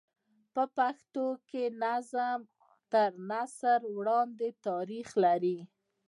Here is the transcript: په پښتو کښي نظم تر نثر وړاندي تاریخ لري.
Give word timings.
په 0.53 0.63
پښتو 0.77 1.25
کښي 1.47 1.65
نظم 1.83 2.39
تر 2.91 3.09
نثر 3.29 3.79
وړاندي 3.97 4.49
تاریخ 4.67 5.07
لري. 5.23 5.57